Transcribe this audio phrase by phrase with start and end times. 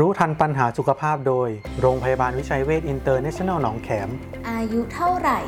[0.00, 1.48] รู้ทันปัญหาสุขภาพโดย
[1.80, 4.08] โรงพยาบาลวิชัยเวชอินเตอร์เนชั่นแนลหนองแขม
[4.50, 5.38] อายุเท่าไหร่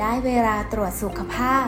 [0.00, 1.66] ได้เวลาตรวจสุขภาพ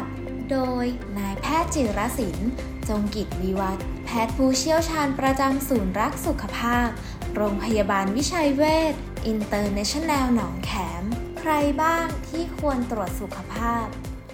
[0.51, 0.85] โดย
[1.19, 2.51] นายแพทย์จิรศิลป์
[2.89, 6.89] จงกิจวิวัฒน์แพทย์ผู้เชี่ยวชาญประจำศูนย์รักสุขภาพ
[7.35, 8.63] โรงพยาบาลวิชัยเว
[8.93, 8.95] ช
[9.27, 10.71] อินเตอร์เนชั่นแนลหนองแข
[11.03, 11.05] ม
[11.39, 13.87] ใครบ้างที่ควรตรวจสุขภาพ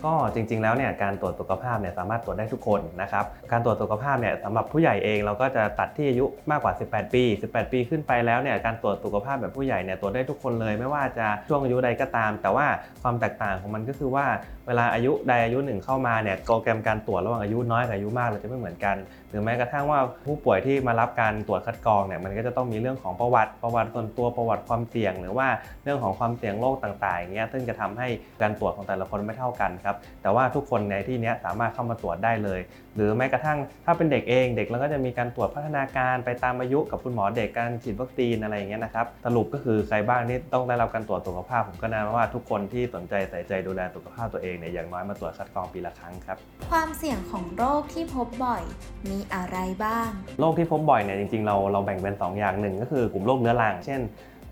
[0.05, 12.67] ก็จริง ๆ แล้วเนี่ยการตรวจสุขภาพเนี่ยสามารถตรวจได้ทุกคนนะครับการตรวจสุขภาพเนี่ยสำหรับผู้ใหญ่เองเราก็จะตัดที่อายุมากกว่า 18 ปี 18 ปีขึ้นไปแล้วเนี่ยการตรวจสุขภาพแบบผู้ใหญ่เนี่ยตรวจได้ทุกคนเลย ไม่ว่าจะช่วงอายุใดก็ตาม แต่ว่า
[13.03, 14.27] ความแตกต่างของมันก็คือว่า
[14.67, 18.97] เวลาอายุใดอายุหนึ่งเข้ามาเนี่ยโปรแกรมการตรวจระหว่างอายุน้อยกับอายุมากเราจะไม่เหมือนกัน
[19.31, 25.49] หรือแม้กระทั่งว่าผู้ป่วยที่มารับการตรวจคัดกรองเนี่ยมันก็จะต้องมีเรื่องของประวัติประวัติส่วนตัวประวัติความเสี่ยง หรือว่า
[25.85, 28.09] เรื่องของความเสี่ยงโรคต่างๆอย่างเงี้ยซึ่งจะทำให้
[28.43, 29.92] การตรวจของแต่ละคนไม่เท่ากันครับ
[30.23, 32.61] แต่ว่าทุกคนในที่นี้สามารถเข้ามาตรวจได้เลย
[32.97, 46.37] หรือแม้กระทั่งถ้าเป็นเด็กเองเด็กเราก็จะมีการตรวจพัฒนาการไปตามอายุกับคุณหมอเด็กการฉีดวัคซีนอะไรอย่างเงี้ยนะครับสรุปก็คือใครบ้างที่ต้องได้รับการตรวจสุขภาพ ผมก็แนะนำว่าทุกคนที่สนใจใส่ใจดูแลสุขภาพตัวเองเนี่ยอย่างน้อยมาตรวจคัดกรองปีละครั้งครับ
[46.71, 48.63] ความเสี่ยงของโรคที่พบบ่อย
[49.11, 50.09] มีอะไรบ้าง
[50.41, 54.01] โรคที่พบบ่อยเนี่ยจริงๆเราเราแบ่งเป็น 2 อย่างหนึ่งก็คือกลุ่มโรคเรื้อรังเช่น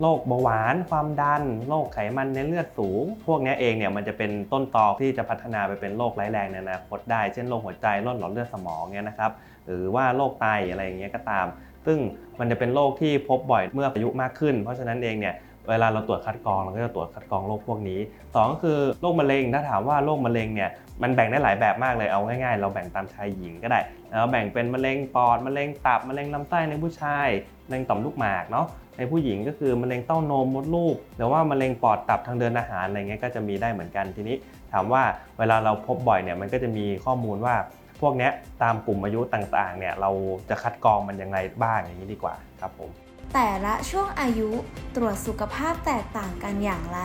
[0.00, 9.32] โรคเบาหวาน ความดัน โรคไขมันในเลือดสูง พวกนี้เองเนี่ยมันจะเป็นต้นตอที่จะพัฒนาไปเป็นโรคร้ายแรงในอนาคตได้ เช่นโรคหัวใจโรคหลอดเลือดสมองเนี่ยนะครับ
[9.66, 11.46] หรือว่าโรคไตอะไรอย่างเงี้ยก็ตาม
[11.86, 11.98] ซึ่ง
[12.38, 15.34] มันจะเป็นโรคที่พบบ่อยเมื่ออายุมากขึ้น เพราะฉะนั้นเองเนี่ย
[15.68, 18.00] เวลาเราตรวจคัดกรองเราก็จะตรวจคัดกรองโรคพวกนี้
[18.34, 20.70] สองก็คือโรคมะเร็งถ้าถามว่าโรคมะเร็งเนี่ย
[21.02, 27.28] มันแบ่งได้หลายแบบมากเลยเอาง่ายๆ เราแบ่งตามชายหญิงก็ได้แล้วแบ่งเป็นมะเร็งปอดมะเร็งตับมะเร็งลำไส้ในผู้ชาย
[27.70, 34.36] มะเร็งต่อมลูกหมากเนาะในผู้หญิงก็คือมะเร็งเต้านมมดลูกหรือว่ามะเร็งปอดตับทางเดินอาหารอะไรเงี้ยก็จะมีได้เหมือนกันทีนี้
[34.72, 35.02] ถามว่า
[35.38, 37.54] เวลาเราพบบ่อยเนี่ยมันก็จะมีข้อมูลว่า
[38.00, 38.32] พวกเนี้ย
[38.62, 40.10] ตามกลุ่มอายุต่างๆเนี่ยเรา
[40.48, 42.90] จะคัดกรองมันยังไงบ้างอย่างนี้ดีกว่าครับผม
[43.34, 44.50] แต่ละช่วงอายุ
[44.96, 47.00] ตรวจสุขภาพแตกต่างกันอย่างไร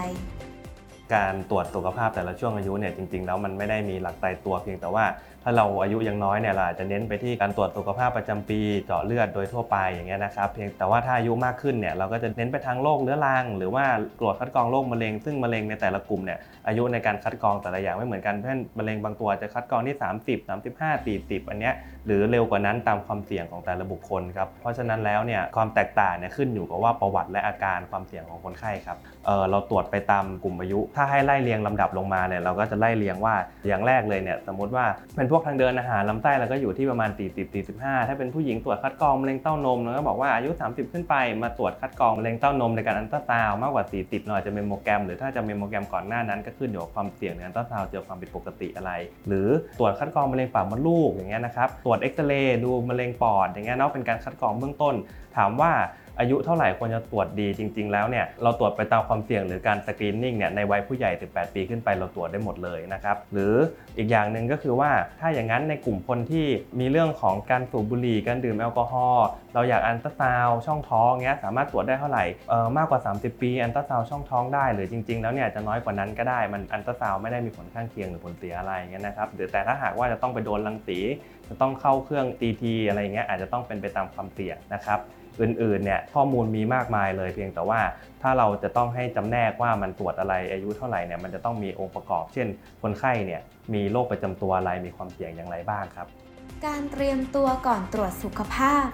[1.14, 5.06] การตรวจสุขภาพแต่ละช่วงอายุเนี่ยจริงๆ แล้วมันไม่ได้มีหลักตายตัวเพียงแต่ว่า
[5.48, 13.86] ถ้าเราอายุยังน้อยเนี่ยเราอาจจะเน้นไปที่การตรวจสุขภาพประจำปีเจาะเลือดโดยทั่วไปอย่างเงี้ยนะครับเพียงแต่ว่าถ้าอายุมากขึ้นเนี่ยเราก็จะเน้นไปทางโรคเรื้อรัง หรือว่า
[14.20, 20.40] ตรวจคัดกรองโรคมะเร็ง ซึ่งมะเร็งในแต่ละกลุ่มเนี่ยอายุในการคัดกรองแต่ละอย่างไม่เหมือนกันเช่นมะเร็งบางตัวจะคัดกรองที่ 30
[20.78, 21.74] 35 40 อันเนี้ย
[22.06, 33.36] หรือเร็วกว่านั้นตามความเสี่ยงของแต่ละบุคคลครับเพราะฉะนั้นแล้วเนี่ยความแตกต่างเนี่ยขึ้นอยู่กับว่าประวัติและอาการความเสี่ยงของคนไข้ครับเเราตรวจไปตามกลุ่มอายุ ถ้าให้ไล่เรียงลำดับลงมาเนี่ยเราก็จะไล่เรียงว่า
[33.68, 34.86] อย่างแรกเลยเนี่ยสมมติว่า
[35.16, 48.92] เป็นพวกทางเดินอาหารลำไส้เราก็อยู่ที่ประมาณ 40 45 ถ้าเป็นผู้หญิงตรวจคัดกรองมะเร็งเต้านมเราก็บอกว่าอายุ 30 ขึ้นไปมาตรวจคัดกรองมะเร็งเต้านมในการอัลตราซาวด์มากกว่า 40 หน่อยจะ mammogram หรือถ้าจะ mammogram ก่อนหน้านั้น ก็ขึ้นอยู่กับความเสี่ยงในอัลตราซาวด์เจอความผิดปกติอะไร
[49.28, 54.96] หรือตรวจคัดกรองมะเร็งปากมดลูกอย่างเงี้ยนะครับตรวจเอ็กซเรย์ดูมะเร็งปอดอย่างเงี้ยเนาะเป็นการคัดกรองเบื้องต้น
[55.38, 55.72] ถามว่า
[56.20, 63.56] อายุเท่าไหร่ควรจะตรวจดีจริง ๆ แล้วเนี่ยเราตรวจไปตามความเสี่ยงหรือการ screening เนี่ยในวัยผู้ใหญ่18ปีขึ้นไปเราตรวจได้หมดเลยนะครับหรือ
[63.98, 66.46] อีกอย่างหนึ่งก็คือว่าถ้าอย่างนั้นในกลุ่มคนที่
[66.80, 81.00] มีเรื่องของการสูบบุหรี่การดื่มแอลกอฮอล์เราอยากอันตราซาวช่องท้องเงี้ยสามารถตรวจได้เท่าไหร่เอ่อมากกว่า 30 ปีอันตราซาวช่องท้องได้หรือจริง ๆ แล้วเนี่ยจะน้อยกว่านั้นก็ได้มันอันตราซาวไม่ได้มีผลข้างเคียงหรือผลเสียอะไรเงี้ยนะครับหรือแต่ถ้าหากว่าจะต้องไปโดนรังสี
[81.50, 85.00] จะต้องเข้าเครื่อง TT อะไรเงี้ยอาจจะต้องเป็นไปตามความเสี่ยงนะครับ
[85.42, 87.80] อื่นๆเนี่ยข้อมูลมีมากมายเลยเพียงแต่ว่า
[88.22, 92.48] ถ้าเราจะต้องให้จำแนกว่ามันตรวจอะไรอายุเท่าไหร่เนี่ยมันจะต้องมีองค์ประกอบ เช่น
[92.82, 93.42] คนไข้เนี่ย
[93.74, 96.08] มีโรคประจำตัวอะไรมีความเสี่ยงอย่างไรบ้างครับ
[96.66, 98.86] การเตรียมตัวก่อนตรวจสุขภาพ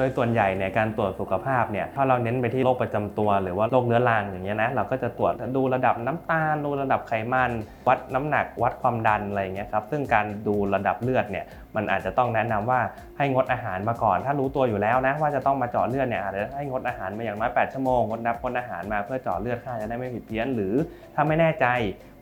[0.00, 7.50] ดยส่วนใหญ่เนี่ยการตรวจสุขภาพเนี่ยถ้าเราเน้นไปที่โรคประจำตัว หรือว่าโรคเรื้อรังอย่างเงี้ยนะเราก็จะตรวจดูระดับน้ำตาลดูระดับไขมัน
[7.88, 11.44] วัดน้ำหนักวัดความดันอะไรเงี้ยครับซึ่งการดูระดับเลือดเนี่ย
[11.76, 12.80] มันอาจจะต้องแนะนำว่า
[13.18, 20.74] ให้งดอาหารมาก่อน ถ้ารู้ตัวอยู่แล้วนะว่าจะต้องมาเจาะเลือดเนี่ยอาจจะให้งดอาหารมาอย่างน้อย8ชั่วโมงงดนับงดอาหารมาเพื่อเจาะเลือดค่าจะได้ไม่ผิดเพี้ยน หรือ
[21.14, 21.66] ถ้าไม่แน่ใจ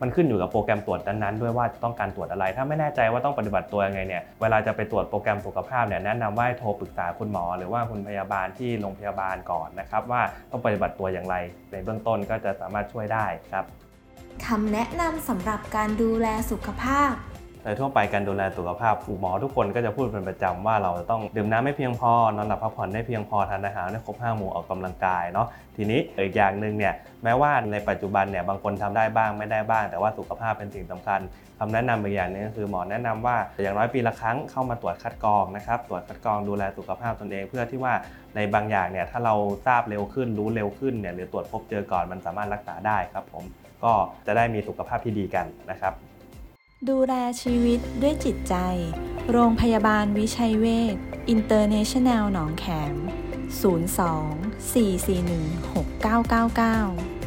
[0.03, 11.37] มันขึ้นอยู่กับโปรแกรมตรวจนั้นๆด้วยว่าจะต้องการตรวจอะไร ถ้าไม่แน่ใจว่าต้องปฏิบัติตัวยังไงเนี่ยเวลาจะไปตรวจโปรแกรมสุขภาพเนี่ยแนะนำว่าให้โทรปรึกษาคุณหมอหรือว่าคุณพยาบาลที่โรงพยาบาลก่อนนะครับ ว่าต้องปฏิบัติตัวอย่างไร
[11.73, 13.65] ในเบื้องต้นก็จะสามารถช่วยได้ครับ
[14.47, 17.13] คำแนะนำสำหรับการดูแลสุขภาพ
[17.63, 25.47] โดยทั่วไปการดูแลสุขภาพหมอทุกคนก็จะพูดเป็นประจำว่าเราจะต้องดื่มน้ำไม่เพียงพอนอนหลับพักผ่อนได้เพียงพอทานอาหารได้ครบห้าหมู่ออกกำลังกายเนาะ
[25.77, 26.95] ทีนี้อีกอย่างหนึ่งเนี่ย
[27.25, 31.21] แม้ว่าในปัจจุบันเนี่ยบางคนทำได้บ้างไม่ได้บ้าง แต่ว่าสุขภาพเป็นสิ่งสำคัญ
[31.59, 37.95] คำแนะนำอีกอย่างนึงก็คือหมอแนะนำว่าอย่างน้อยปีละครั้งเข้ามาตรวจคัดกรองนะครับตรวจคัดกรองดูแลสุขภาพตนเอง เพื่อที่ว่า
[38.37, 39.35] ในบางอย่างเนี่ยถ้าเรา
[39.67, 43.45] ทราบเร็วขึ้นรู้เร็วขึ้นเนี่ยหรือตรวจพบเจอก่อนมันสามารถรักษาได้ครับผม
[43.85, 43.93] ก็
[44.27, 45.95] จะได้มีสุขภาพที่ดีกันนะครับ
[46.87, 48.55] ดูแลชีวิตด้วยจิตใจ
[49.31, 50.97] โรงพยาบาลวิชัยเวช
[51.29, 52.95] อินเตอร์เนชั่นแนลหนองแขม
[53.63, 57.18] 02 441 6999